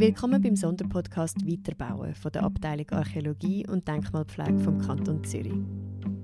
[0.00, 5.52] Willkommen beim Sonderpodcast Weiterbauen von der Abteilung Archäologie und Denkmalpflege vom Kanton Zürich.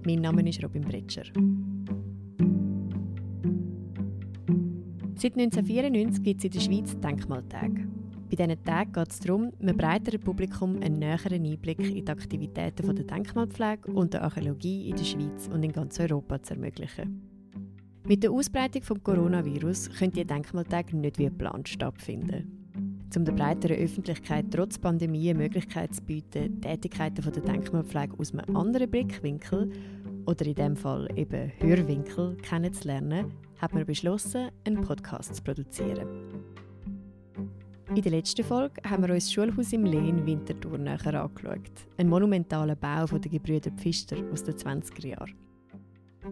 [0.02, 1.24] Mein Name ist Robin Bretscher.
[5.16, 7.86] Seit 1994 gibt es in der Schweiz Denkmaltage.
[8.30, 12.96] Bei diesen Tagen geht es darum, einem breiteren Publikum einen näheren Einblick in die Aktivitäten
[12.96, 17.20] der Denkmalpflege und der Archäologie in der Schweiz und in ganz Europa zu ermöglichen.
[18.08, 22.55] Mit der Ausbreitung des Coronavirus können die Denkmaltage nicht wie geplant stattfinden
[23.14, 28.56] um der breiteren Öffentlichkeit trotz Pandemie eine Möglichkeit zu bieten, Tätigkeiten der Denkmalpflege aus einem
[28.56, 29.70] anderen Blickwinkel
[30.26, 36.06] oder in dem Fall eben Hörwinkel kennenzulernen, hat man beschlossen, einen Podcast zu produzieren.
[37.94, 41.70] In der letzten Folge haben wir uns das Schulhaus im Lehn Winterthur näher angeschaut.
[41.96, 45.45] Ein monumentaler Bau der Gebrüder Pfister aus den 20er Jahren.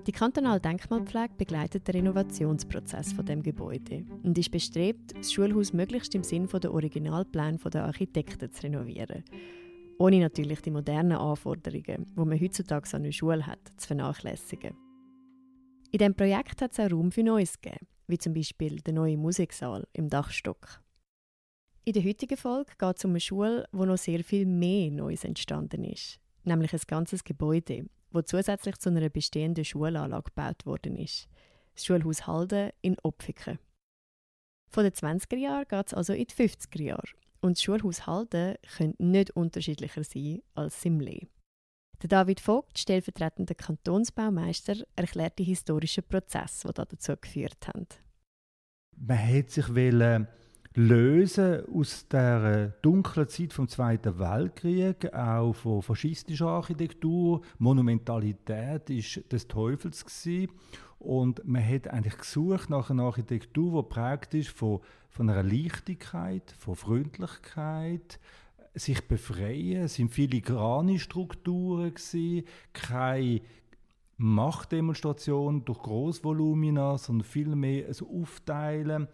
[0.03, 6.15] Die kantonale Denkmalpflege begleitet den Renovationsprozess von dem Gebäude und ist bestrebt, das Schulhaus möglichst
[6.15, 9.25] im Sinn der Originalpläne der Architekten zu renovieren.
[9.99, 14.77] Ohne natürlich die modernen Anforderungen, die man heutzutage an einer Schule hat, zu vernachlässigen.
[15.93, 19.17] In diesem Projekt hat es auch Raum für Neues gegeben, wie zum Beispiel der neue
[19.17, 20.83] Musiksaal im Dachstock.
[21.85, 25.25] In der heutigen Folge geht es um eine Schule, wo noch sehr viel mehr Neues
[25.25, 31.29] entstanden ist, nämlich ein ganzes Gebäude, wo zusätzlich zu einer bestehenden Schulanlage gebaut worden ist.
[31.75, 33.59] Das Schulhaus Halden in Opfiken.
[34.71, 37.09] Von den 20er Jahren geht es also in die 50er Jahre.
[37.41, 41.29] Und das Schulhaus Halden könnte nicht unterschiedlicher sein als Simlee.
[42.03, 47.87] Der David Vogt, stellvertretender Kantonsbaumeister, erklärt die historischen Prozesse, die dazu geführt haben.
[48.97, 50.29] Man hat sich wollen
[50.75, 57.43] lösen aus der dunklen Zeit vom Zweiten Weltkrieg, auch von faschistischer Architektur.
[57.59, 60.53] Monumentalität ist des Teufels gewesen.
[60.99, 64.81] und man hat eigentlich gesucht nach einer Architektur, die prägt ist von,
[65.11, 68.19] von einer Leichtigkeit, von Freundlichkeit,
[68.75, 69.85] sich befreien.
[69.85, 73.43] Es sind filigrane Strukturen gewesen, keine
[74.17, 79.07] Machtdemonstration durch Großvolumina, sondern vielmehr ein Aufteilen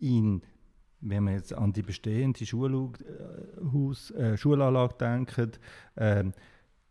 [0.00, 0.42] in
[1.00, 5.60] wenn man jetzt an die bestehende Schulhaus, äh, Schulanlage denkt,
[5.96, 6.24] äh,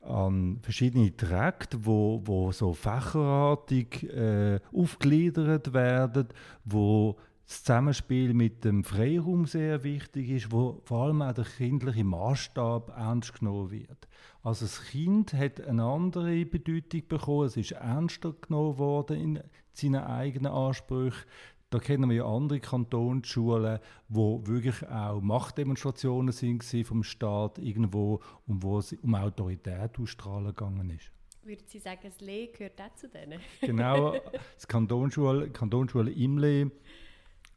[0.01, 6.27] an verschiedene Trakte, wo, wo so fächerartig äh, aufgegliedert werden,
[6.63, 12.03] wo das Zusammenspiel mit dem Freiraum sehr wichtig ist, wo vor allem auch der kindliche
[12.03, 14.07] Maßstab ernst genommen wird.
[14.43, 19.39] Also das Kind hat eine andere Bedeutung bekommen, es ist ernster genommen worden in
[19.71, 21.23] seinen eigenen Ansprüchen.
[21.69, 28.63] Da kennen wir ja andere Kantonsschulen, wo wirklich auch Machtdemonstrationen sind vom Staat irgendwo und
[28.63, 31.11] wo es um Autorität ausstrahlen gegangen ist.
[31.43, 33.39] Würden Sie sagen, das Lee gehört auch zu denen?
[33.61, 34.15] genau,
[34.55, 36.71] das Kantonsschule, Kantonsschule Imle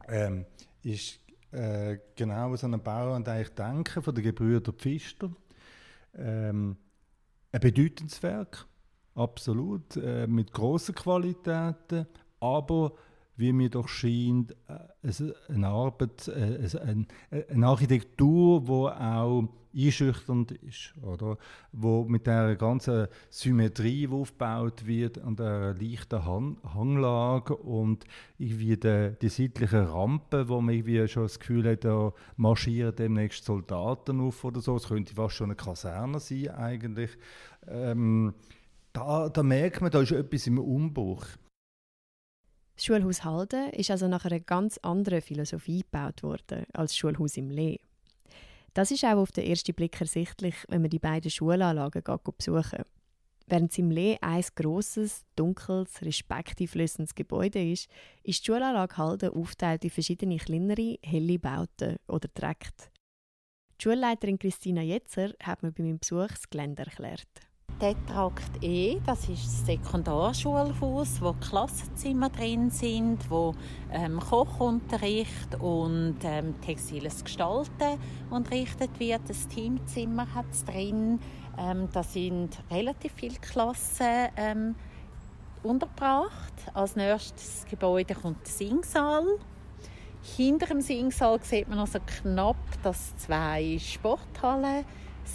[0.09, 0.45] ähm,
[0.83, 1.21] ist
[1.53, 5.31] äh, genau so ein Bau an den ich denke, von den Gebrüder Pfister.
[6.17, 6.77] Ähm,
[7.53, 8.67] ein bedeutendes Werk,
[9.15, 12.07] absolut, äh, mit grossen Qualitäten,
[12.39, 12.93] aber
[13.41, 16.69] wie mir doch scheint, äh, eine Arbeit, äh,
[17.51, 21.39] eine Architektur, die auch einschüchternd ist, oder?
[21.73, 28.05] Wo mit der ganzen Symmetrie, die aufgebaut wird, an der leichten Hang Hanglage und
[28.39, 33.45] irgendwie die, die seitlichen Rampen, wo man irgendwie schon das Gefühl hat, da marschieren demnächst
[33.45, 34.77] Soldaten auf oder so.
[34.77, 37.11] Es könnte fast schon eine Kaserne sein eigentlich.
[37.67, 38.35] Ähm,
[38.93, 41.25] da, da merkt man, da ist etwas im Umbruch.
[42.81, 47.37] Das Schulhaus Halden ist also nach einer ganz anderen Philosophie gebaut worden als das Schulhaus
[47.37, 47.79] im Lee.
[48.73, 52.03] Das ist auch auf den ersten Blick ersichtlich, wenn man die beiden Schulanlagen
[52.39, 52.85] besuchen
[53.49, 57.91] Während es im Lee ein grosses, dunkles, respekteinflößendes Gebäude ist,
[58.23, 62.89] ist die Schulanlage Halden aufgeteilt in verschiedene kleinere, helle Bauten oder Trakte.
[63.79, 67.50] Die Schulleiterin Christina Jetzer hat mir bei meinem Besuch das Gelände erklärt.
[67.79, 73.55] Tetrakt E, das ist das Sekundarschulhaus, wo Klassenzimmer drin sind, wo
[73.93, 77.99] ähm, Kochunterricht und ähm, textiles Gestalten
[78.31, 79.23] unterrichtet wird.
[79.29, 81.21] Das Teamzimmer hat es drin.
[81.59, 84.75] Ähm, da sind relativ viele Klassen ähm,
[85.63, 86.55] untergebracht.
[86.75, 89.25] Als nächstes Gebäude kommt der Singsaal.
[90.37, 94.85] Hinter dem Singsaal sieht man also knapp, dass zwei Sporthallen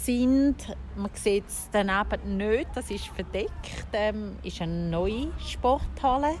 [0.04, 0.76] sind.
[0.96, 6.34] Man sieht es daneben nicht, das ist verdeckt, ähm, ist eine neue Sporthalle.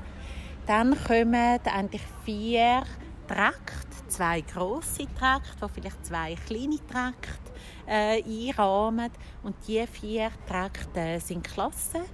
[0.66, 2.82] Dann kommen eigentlich vier
[3.28, 7.52] Trakte, zwei grosse Trakte, die vielleicht zwei kleine Trakte
[7.86, 9.10] äh, einrahmen.
[9.42, 12.10] Und diese vier Trakte sind Klassentrakte.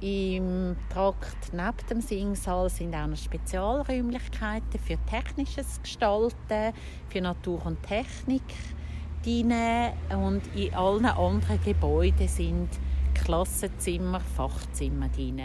[0.00, 6.74] Im Trakt neben dem Singsaal sind auch noch Spezialräumlichkeiten für technisches Gestalten,
[7.08, 8.42] für Natur und Technik
[9.26, 9.52] drin.
[10.16, 12.68] Und in allen anderen Gebäuden sind
[13.14, 15.42] Klassenzimmer, Fachzimmer drin.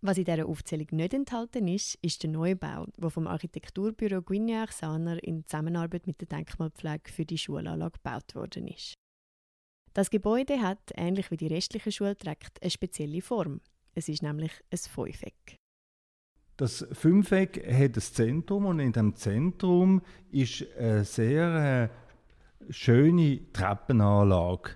[0.00, 5.22] Was in dieser Aufzählung nicht enthalten ist, ist der Neubau, der vom Architekturbüro Guignard Saner
[5.22, 8.94] in Zusammenarbeit mit der Denkmalpflege für die Schulanlage gebaut worden ist.
[9.94, 13.60] Das Gebäude hat, ähnlich wie die restlichen Schultrakte, eine spezielle Form.
[13.94, 15.56] Es ist nämlich ein Fünfeck.
[16.56, 22.01] Das Fünfeck hat ein Zentrum und in dem Zentrum ist eine sehr äh,
[22.70, 24.70] schöne Treppenanlage.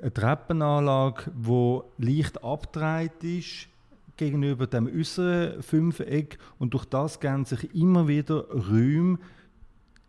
[0.00, 3.68] Eine Treppenanlage, die leicht abgedreht ist
[4.16, 9.18] gegenüber dem äußeren Fünfeck und durch das gehen sich immer wieder Räume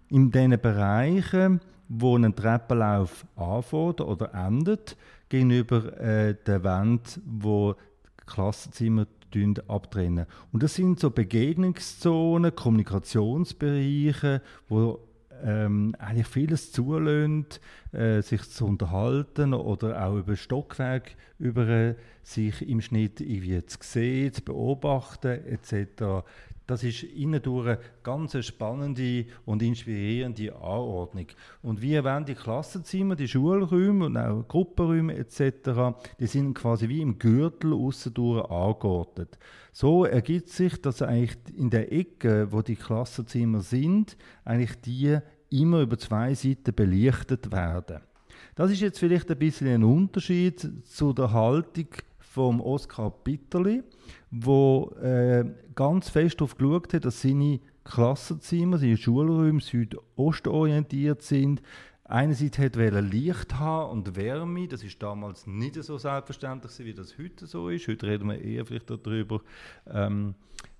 [0.10, 4.96] in diesen Bereichen, wo ein Treppenlauf anfängt oder endet,
[5.30, 7.76] gegenüber äh, der Wand, wo
[8.26, 9.08] Klassenzimmer
[9.68, 10.26] abtrennen.
[10.52, 15.00] Und das sind so Begegnungszonen, Kommunikationsbereiche, wo
[15.44, 17.62] ähm, eigentlich vieles zulässt,
[17.92, 23.78] äh, sich zu unterhalten oder auch über Stockwerk über äh, sich im Schnitt irgendwie zu
[23.82, 26.26] sehen, zu beobachten etc.
[26.68, 31.28] Das ist innen eine ganz spannende und inspirierende Anordnung.
[31.62, 37.02] Und wie erwähnt, die Klassenzimmer, die Schulräume und auch Gruppenräume etc., die sind quasi wie
[37.02, 39.40] im Gürtel aussen angeordnet.
[39.72, 45.20] So ergibt sich, dass eigentlich in der Ecke, wo die Klassenzimmer sind, eigentlich die
[45.50, 48.02] immer über zwei Seiten belichtet werden.
[48.56, 51.88] Das ist jetzt vielleicht ein bisschen ein Unterschied zu der Haltung
[52.38, 53.82] vom Oskar Bitterli,
[54.30, 55.44] wo äh,
[55.74, 61.64] ganz fest darauf geschaut hat, dass seine Klassenzimmer, seine Schulräume südostorientiert sind.
[62.04, 67.18] Einerseits hat er Licht haben und Wärme, das ist damals nicht so selbstverständlich, wie das
[67.18, 67.88] heute so ist.
[67.88, 69.42] Heute reden wir eher vielleicht darüber,
[69.92, 70.36] ähm,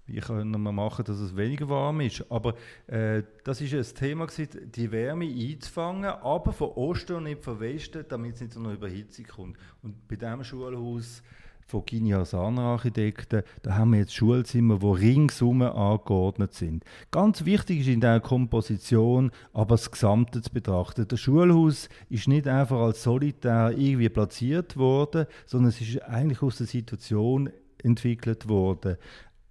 [0.06, 2.24] wie können wir machen, dass es weniger warm ist.
[2.32, 2.54] Aber
[2.86, 7.60] äh, das ist ein Thema, gewesen, die Wärme einzufangen, aber von Osten und nicht von
[7.60, 9.58] Westen, damit es nicht zu einer Überhitzung kommt.
[9.82, 11.24] Und bei diesem Schulhaus
[11.68, 16.86] von Giniasana Architekten, da haben wir jetzt Schulzimmer, die ringsum angeordnet sind.
[17.12, 21.08] Ganz wichtig ist in der Komposition aber das Gesamte zu betrachten.
[21.08, 26.58] Das Schulhaus ist nicht einfach als solitär irgendwie platziert worden, sondern es ist eigentlich aus
[26.58, 27.50] der Situation
[27.84, 28.96] entwickelt worden.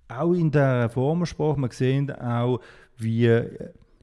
[0.08, 2.60] Auch in der Formensprache, man sehen auch,
[2.96, 3.42] wie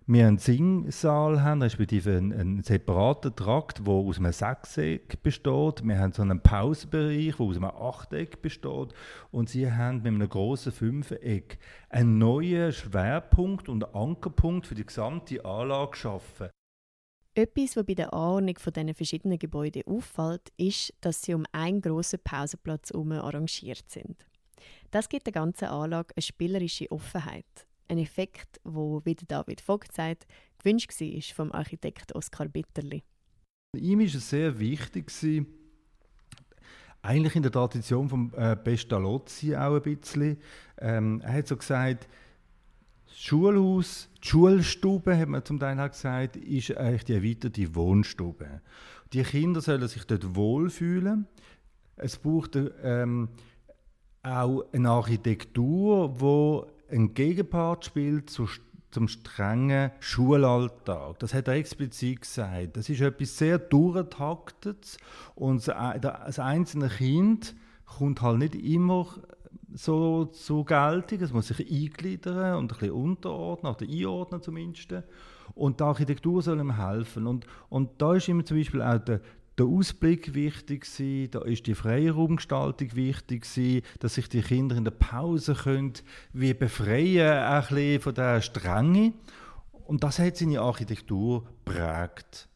[0.06, 5.82] wir einen Singsaal haben, respektive einen, einen separaten Trakt, der aus einem Sechseck besteht.
[5.84, 8.94] Wir haben so einen Pausenbereich, der aus einem Achteck besteht.
[9.32, 11.58] Und sie haben mit einem grossen Fünfeck
[11.90, 16.50] einen neuen Schwerpunkt und Ankerpunkt für die gesamte Anlage geschaffen.
[17.36, 21.82] Etwas, was bei der Anordnung von diesen verschiedenen Gebäuden auffällt, ist, dass sie um einen
[21.82, 24.28] grossen Pausenplatz herum arrangiert sind.
[24.92, 27.68] Das gibt der ganzen Anlage eine spielerische Offenheit.
[27.88, 30.25] Ein Effekt, wo, wie David Vogt sagt,
[30.59, 33.03] gewünscht war vom Architekt Oskar Bitterli.
[33.75, 35.12] Ihm war es sehr wichtig,
[37.03, 40.38] eigentlich in der Tradition von äh, Pestalozzi auch ein bisschen.
[40.80, 42.07] Ähm, er hat so gesagt,
[43.06, 48.62] das Schulhaus, die Schulstube, hat man zum Teil auch gesagt, ist eigentlich die erweiterte Wohnstube.
[49.12, 51.27] Die Kinder sollen sich dort wohlfühlen.
[51.97, 53.30] Es braucht ähm,
[54.24, 58.48] auch eine Architektur, wo ein Gegenpart spielt zu,
[58.92, 61.19] zum strengen Schulalltag.
[61.19, 62.78] Das hat er explizit gesagt.
[62.78, 64.97] Das ist etwas sehr durchgetaktetes
[65.35, 69.07] und das einzelne Kind kommt halt nicht immer
[69.73, 71.21] so zur Geltung.
[71.21, 74.94] Es muss sich eingliedern und ein bisschen unterordnen, oder einordnen zumindest.
[75.56, 77.28] Und die Architektur soll ihm helfen.
[77.28, 79.21] Und, und da ist ihm zum Beispiel auch der,
[79.57, 84.83] der Ausblick wichtig sein, da ist die Freiraumgestaltung wichtig sein, dass sich die Kinder in
[84.83, 85.94] der Pause können
[86.31, 89.14] wie befreien ein bisschen von der Strenge
[89.86, 92.50] und das hat seine Architektur prägt.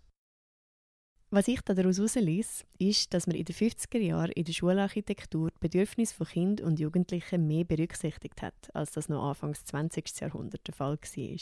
[1.29, 5.59] Was ich daraus herauslese, ist, dass man in den 50er Jahren in der Schularchitektur die
[5.59, 10.21] Bedürfnisse von Kindern und Jugendlichen mehr berücksichtigt hat, als das noch Anfangs 20.
[10.21, 11.37] Jahrhundert der Fall war.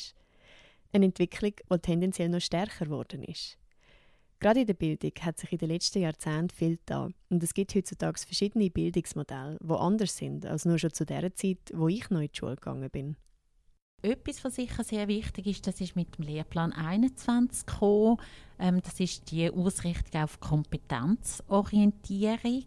[0.92, 3.60] Eine Entwicklung, die tendenziell noch stärker geworden ist.
[4.40, 7.74] Gerade in der Bildung hat sich in den letzten Jahrzehnten viel da und es gibt
[7.74, 12.20] heutzutage verschiedene Bildungsmodelle, die anders sind als nur schon zu der Zeit, wo ich noch
[12.20, 13.16] in die Schule gegangen bin.
[14.02, 18.18] Etwas, was sicher sehr wichtig ist, das ist mit dem Lehrplan 21 gekommen.
[18.60, 22.66] Ähm, das ist die Ausrichtung auf Kompetenzorientierung,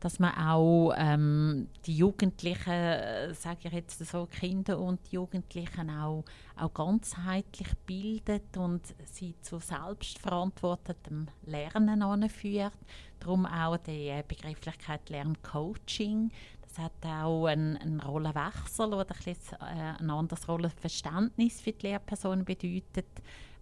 [0.00, 6.24] dass man auch ähm, die Jugendlichen, äh, sage ich jetzt so, Kinder und Jugendlichen auch,
[6.56, 12.76] auch ganzheitlich bildet und sie zu selbstverantwortetem Lernen anführt.
[13.20, 16.32] Darum auch die Begrifflichkeit Lerncoaching,
[16.70, 21.88] Es hat auch einen, einen Rollenwechsel oder ein, bisschen, äh, ein anderes Rollenverständnis für die
[21.88, 23.08] Lehrperson bedeutet.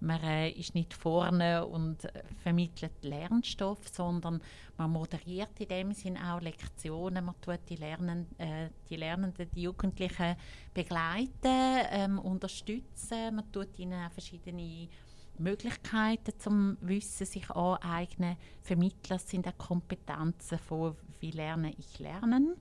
[0.01, 2.07] Man äh, ist nicht vorne und
[2.43, 4.43] vermittelt Lernstoff, sondern
[4.77, 7.25] man moderiert in dem Sinn auch Lektionen.
[7.25, 10.37] Man tut die, Lernen, äh, die Lernenden, die Jugendlichen
[10.75, 13.35] begleiten, ähm, unterstützen.
[13.35, 14.87] Man tut ihnen auch verschiedene
[15.39, 18.37] Möglichkeiten zum Wissen sich aneignen.
[18.61, 22.55] Vermittler sind auch Kompetenzen von wie lerne ich lernen.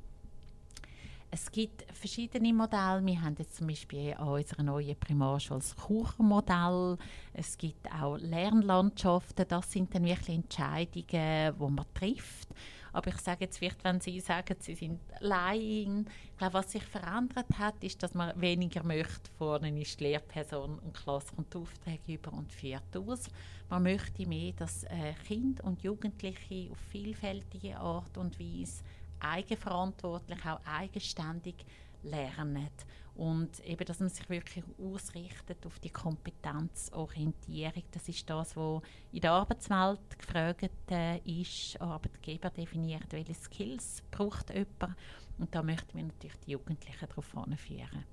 [1.29, 3.05] Es gibt verschiedene Modelle.
[3.05, 6.97] Wir haben jetzt zum Beispiel an unserer neuen Primarschule das Kuchenmodell.
[7.33, 9.45] Es gibt auch Lernlandschaften.
[9.47, 12.47] Das sind dann wirklich Entscheidungen, die man trifft.
[12.93, 16.83] Aber ich sage jetzt vielleicht, wenn Sie sagen, Sie sind Laien, ich glaube, was sich
[16.83, 19.29] verändert hat, ist, dass man weniger möchte.
[19.37, 23.29] Vorne ist die Lehrperson und die Klasse kommt Aufträge über und führt aus.
[23.69, 28.83] Man möchte mehr, dass äh, Kinder und Jugendliche auf vielfältige Art und Weise
[29.19, 31.65] eigenverantwortlich, auch eigenständig
[32.03, 32.69] lernen.
[33.15, 37.83] Und eben, dass man sich wirklich ausrichtet auf die Kompetenzorientierung.
[37.91, 41.81] Das ist das, was in der Arbeitswelt gefragt äh, ist.
[41.81, 44.95] Arbeitgeber definiert, welche Skills braucht jemand.
[45.39, 48.05] Und da möchten wir natürlich die Jugendlichen darauf führen.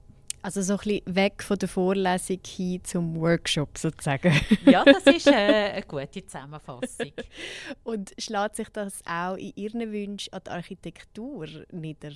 [0.45, 4.31] Also so ein bisschen weg von der Vorlesung hin zum Workshop sozusagen.
[4.67, 7.13] ja, das ist äh, eine gute Zusammenfassung.
[7.83, 12.13] Und schlägt sich das auch in Ihren Wünschen an die Architektur nieder?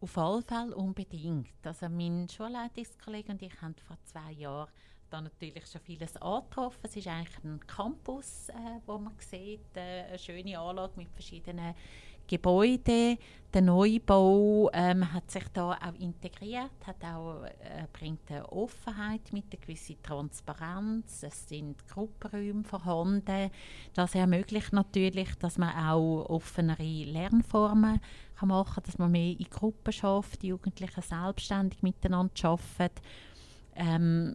[0.00, 1.46] Auf alle Fälle unbedingt.
[1.62, 4.68] Also mein Schulleitungskollege und ich haben vor zwei Jahren
[5.08, 6.80] da natürlich schon vieles angetroffen.
[6.82, 11.72] Es ist eigentlich ein Campus, äh, wo man sieht, äh, eine schöne Anlage mit verschiedenen
[12.26, 13.18] Gebäude,
[13.52, 19.44] der Neubau ähm, hat sich da auch integriert, hat auch, äh, bringt eine Offenheit mit,
[19.52, 23.50] einer gewissen Transparenz, es sind Gruppenräume vorhanden.
[23.92, 28.00] Das ermöglicht natürlich, dass man auch offenere Lernformen
[28.38, 33.02] kann machen kann, dass man mehr in Gruppen schafft, die Jugendlichen selbstständig miteinander arbeiten.
[33.74, 34.34] Ähm,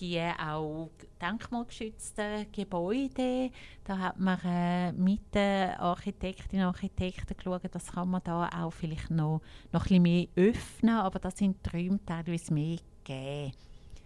[0.00, 3.50] die auch denkmalgeschützten Gebäude.
[3.84, 8.72] Da hat man äh, mit den Architektinnen und Architekten geschaut, das kann man da auch
[8.72, 9.40] vielleicht noch,
[9.72, 13.52] noch ein bisschen mehr öffnen, aber da sind die Räume teilweise mehr gegeben.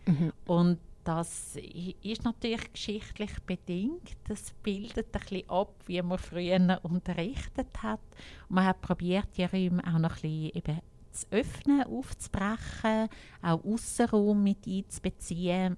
[0.07, 0.33] Mhm.
[0.47, 1.57] Und das
[2.03, 4.17] ist natürlich geschichtlich bedingt.
[4.29, 8.01] Das bildet ein bisschen ab, wie man früher unterrichtet hat.
[8.49, 10.81] Und man hat probiert, die Räume auch noch ein bisschen eben
[11.21, 13.09] zu öffnen, aufzubrechen,
[13.43, 15.77] auch Aussenraum mit einzubeziehen.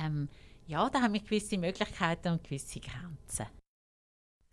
[0.00, 0.28] Ähm,
[0.66, 3.46] ja, da haben wir gewisse Möglichkeiten und gewisse Grenzen.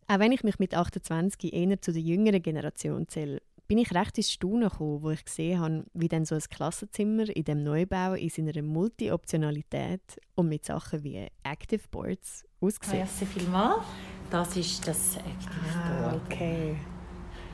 [0.07, 4.17] Auch wenn ich mich mit 28 eher zu der jüngeren Generation zähle, bin ich recht
[4.17, 8.15] ins Staunen gekommen, wo ich gesehen habe, wie dann so ein Klassenzimmer in dem Neubau
[8.15, 10.01] in seiner Multi-Optionalität
[10.33, 12.93] und mit Sachen wie Active Boards aussieht.
[12.93, 13.85] Merci vielmals.
[14.31, 16.21] Das ist das Active ah, Board.
[16.25, 16.75] okay.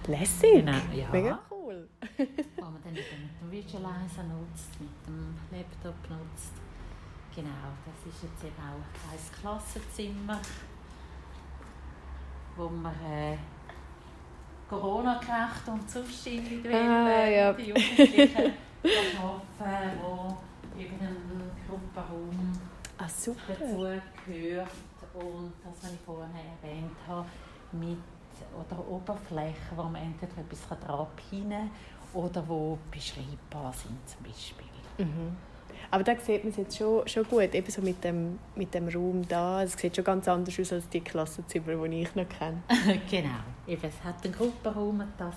[0.08, 0.66] Lässig.
[0.66, 1.10] Genau, ja.
[1.12, 1.55] Mega cool.
[2.58, 6.54] Wo man dann mit dem Visualizer nutzt, mit dem Laptop nutzt.
[7.36, 7.50] Genau,
[7.86, 10.40] das ist jetzt eben auch ein Klassenzimmer,
[12.56, 13.38] wo man äh,
[14.70, 17.54] Corona-gerecht und sonst individuell ah, ja.
[17.54, 18.36] die Jugendlichen
[19.22, 20.38] arbeiten, wo
[20.80, 22.54] irgendein Gruppenraum
[22.98, 24.02] ah, dazu gehört
[25.14, 26.32] und das, was ich vorhin
[26.62, 27.28] erwähnt habe,
[27.74, 27.98] mit
[28.54, 31.72] oder Oberflächen, wo man entweder etwas dran pinnen kann
[32.16, 34.66] oder wo beschreibbar sind zum Beispiel.
[34.98, 35.36] Mhm.
[35.92, 38.88] Aber da sieht man es jetzt schon, schon gut, eben so mit dem, mit dem
[38.88, 39.64] Raum da.
[39.64, 42.64] Es sieht schon ganz anders aus als die Klassenzimmer, die ich noch kenne.
[43.10, 45.36] genau, eben, es hat einen Gruppenraum, das,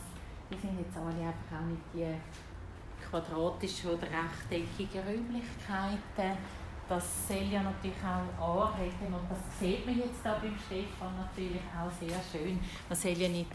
[0.50, 6.38] die sind jetzt alle einfach auch nicht die quadratischen oder rechteckigen Räumlichkeiten.
[6.88, 7.97] Das soll ja natürlich
[8.40, 12.58] auch anregen und das sieht man jetzt da beim Stefan natürlich auch sehr schön.
[12.88, 13.50] Man soll ja nicht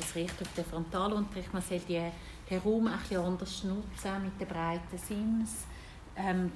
[0.00, 2.02] es richtet auf den Frontalunterricht, man soll die,
[2.50, 5.66] den Raum ein bisschen anders nutzen mit den breiten Sims
[6.18, 6.52] ähm,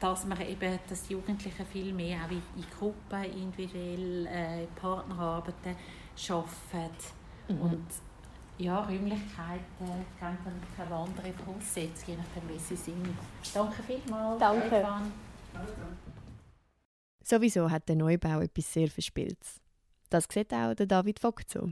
[0.00, 5.76] dass man eben, dass die Jugendlichen viel mehr auch in, Gruppen, individuell, äh, Partnerarbeiten
[6.28, 6.94] arbeiten.
[7.48, 7.60] Mhm.
[7.60, 7.86] Und
[8.58, 10.38] ja, Räumlichkeiten dann
[10.76, 13.08] keine andere Voraussetzungen, je nachdem, wie sie sind.
[13.54, 14.66] Danke vielmals, Danke.
[14.66, 15.12] Stefan.
[17.22, 19.60] Sowieso hat der Neubau etwas sehr Verspieltes.
[20.10, 21.70] Das sieht auch der David Vogt so.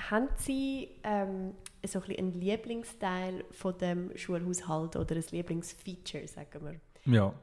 [0.00, 1.54] Haben Sie ähm,
[1.86, 7.12] so ein einen Lieblingsteil von dem Schulhaushalt oder ein Lieblingsfeature, sagen wir?
[7.12, 7.34] Ja,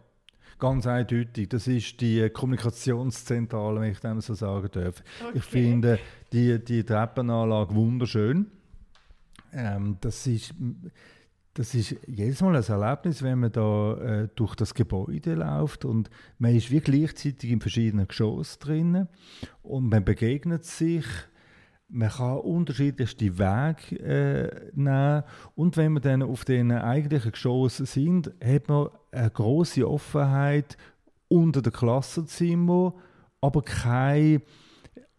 [0.58, 1.50] ganz eindeutig.
[1.50, 5.04] Das ist die Kommunikationszentrale, wenn ich dem so sagen darf.
[5.22, 5.38] Okay.
[5.38, 6.00] Ich finde
[6.32, 8.52] die, die Treppenanlage wunderschön.
[9.52, 10.54] Ähm, das ist
[11.56, 16.10] das ist jedes Mal ein Erlebnis, wenn man da äh, durch das Gebäude läuft und
[16.38, 19.08] man ist wie gleichzeitig in verschiedenen Geschossen drin
[19.64, 21.06] und man begegnet sich
[21.88, 25.24] man kann unterschiedlichste Wege äh, nehmen.
[25.56, 30.78] Und wenn wir dann auf den eigentlichen Geschossen sind, hat man eine große Offenheit
[31.28, 32.94] unter den Klassenzimmern,
[33.42, 34.42] aber keine,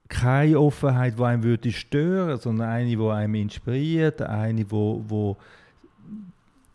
[0.09, 5.37] keine Offenheit, die einem würde stören, sondern eine, die einem inspiriert, eine, die wo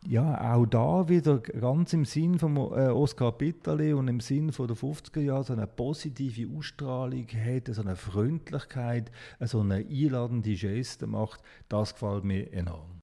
[0.07, 4.67] ja, auch da wieder ganz im Sinn von äh, Oskar Bitterli und im Sinn von
[4.67, 11.07] der 50er Jahre so eine positive Ausstrahlung hat, so eine Freundlichkeit, so eine einladende Geste
[11.07, 13.01] macht, das gefällt mir enorm.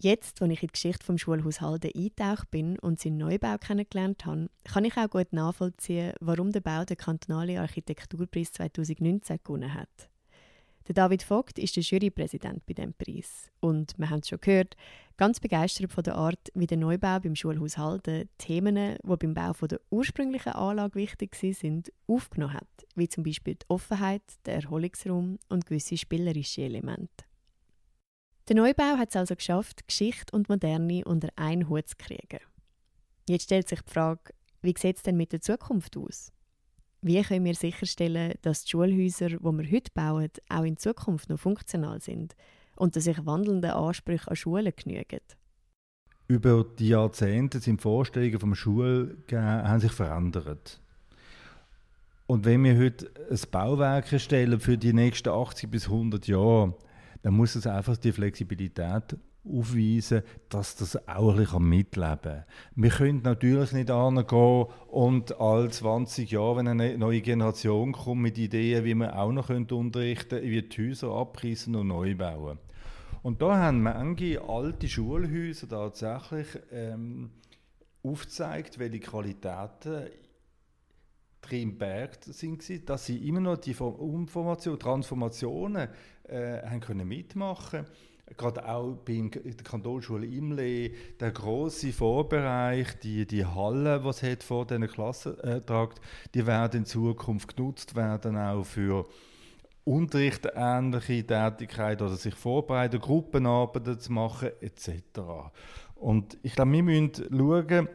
[0.00, 4.26] Jetzt, als ich in die Geschichte vom Schulhaus Halden eingetaucht bin und seinen Neubau kennengelernt
[4.26, 10.08] habe, kann ich auch gut nachvollziehen, warum der Bau den kantonalen Architekturpreis 2019 gewonnen hat.
[10.88, 13.50] Der David Vogt ist der Jurypräsident bei diesem Preis.
[13.60, 14.74] Und wir haben es schon gehört,
[15.18, 19.52] ganz begeistert von der Art, wie der Neubau beim Schulhaus Halden Themen, die beim Bau
[19.52, 25.38] von der ursprünglichen Anlage wichtig sind, aufgenommen hat, wie zum Beispiel die Offenheit, der Erholungsraum
[25.50, 27.26] und gewisse spielerische Elemente.
[28.48, 32.40] Der Neubau hat es also geschafft, Geschichte und Moderne unter einen Hut zu kriegen.
[33.28, 36.32] Jetzt stellt sich die Frage, wie sieht es denn mit der Zukunft aus?
[37.00, 41.38] Wie können wir sicherstellen, dass die Schulhäuser, die wir heute bauen, auch in Zukunft noch
[41.38, 42.34] funktional sind
[42.76, 45.20] und dass sich wandelnde Ansprüche an Schulen genügen?
[46.26, 50.80] Über die Jahrzehnte sind die Vorstellungen vom Schul haben sich verändert.
[52.26, 56.74] Und wenn wir heute ein Bauwerk erstellen für die nächsten 80 bis 100 Jahre,
[57.22, 62.44] dann muss es einfach die Flexibilität aufweisen, dass das auch ein bisschen mitleben kann.
[62.74, 68.38] Wir können natürlich nicht angehen und alle 20 Jahre, wenn eine neue Generation kommt mit
[68.38, 72.58] Ideen, wie man auch noch unterrichten könnte, wie die Häuser abreißen und neu bauen.
[73.22, 77.30] Und da haben manche alte Schulhäuser tatsächlich ähm,
[78.02, 80.06] aufgezeigt, welche Qualitäten
[81.40, 85.88] drin bergt sind, dass sie immer noch die Transformationen
[86.24, 87.86] äh, haben können mitmachen
[88.36, 94.66] Gerade auch bei der Kantonsschule Imle, der große Vorbereich, die, die Halle, es hat vor
[94.66, 96.00] diesen Klassentrakt,
[96.34, 99.06] die werden in Zukunft genutzt werden, auch für
[99.84, 105.20] unterrichtähnliche Tätigkeit oder sich vorbereiten, Gruppenarbeiten zu machen, etc.
[105.94, 107.88] Und ich glaube, wir müssen schauen,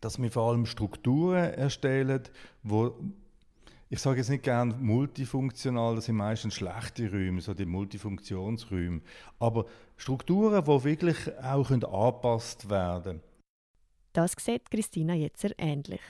[0.00, 2.22] dass wir vor allem Strukturen erstellen,
[2.62, 2.94] wo
[3.88, 9.00] ich sage jetzt nicht gern multifunktional, das sind meistens schlechte Räume, so die Multifunktionsräume,
[9.38, 13.22] aber Strukturen, die wirklich auch angepasst werden können.
[14.12, 16.00] Das sieht Christina Jetzer ähnlich.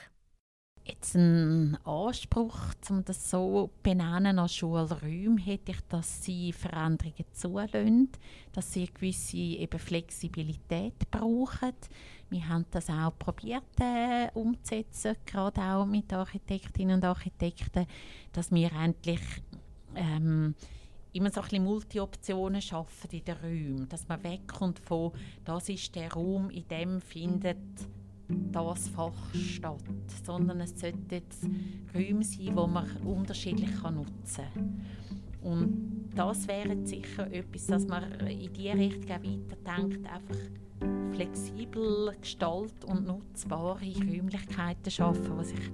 [0.88, 2.56] Jetzt ein Anspruch,
[2.90, 8.08] um das so benennen an Schulräumen, hätte ich, dass sie Veränderungen zulassen,
[8.52, 11.72] dass sie eine gewisse eben Flexibilität brauchen.
[12.30, 17.86] Wir haben das auch probiert äh, umzusetzen, gerade auch mit Architektinnen und Architekten,
[18.32, 19.22] dass wir endlich
[19.96, 20.54] ähm,
[21.12, 25.10] immer so ein bisschen Multi-Optionen schaffen in den Räumen, dass man wegkommt von,
[25.44, 27.58] das ist der Raum, in dem findet
[28.28, 29.80] das Fach statt,
[30.24, 31.44] sondern es sollten jetzt
[31.94, 34.80] Räume sein, die man unterschiedlich nutzen kann.
[35.42, 40.36] Und das wäre sicher etwas, dass man in diese Richtung weiterdenkt, einfach
[41.12, 45.70] flexibel gestaltet und nutzbare Räumlichkeiten schaffen, die sich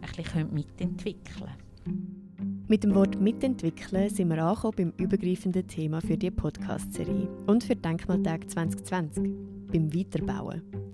[0.00, 1.48] ein bisschen mitentwickeln
[1.84, 2.66] können.
[2.66, 7.76] Mit dem Wort mitentwickeln sind wir angekommen beim übergreifenden Thema für die Podcast-Serie und für
[7.76, 9.32] Denkmaltag 2020,
[9.72, 10.89] beim Weiterbauen.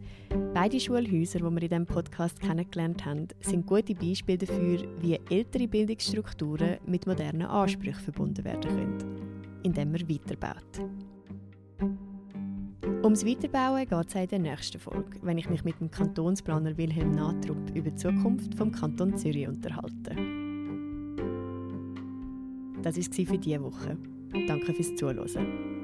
[0.55, 5.69] Beide Schulhäuser, die wir in diesem Podcast kennengelernt haben, sind gute Beispiele dafür, wie ältere
[5.69, 10.81] Bildungsstrukturen mit modernen Ansprüchen verbunden werden können, indem man weiterbaut.
[13.03, 17.13] Ums Weiterbauen geht es in der nächsten Folge, wenn ich mich mit dem Kantonsplaner Wilhelm
[17.13, 20.17] Natrup über die Zukunft vom Kanton Zürich unterhalte.
[22.83, 23.97] Das war für diese Woche.
[24.47, 25.76] Danke fürs Zuhören.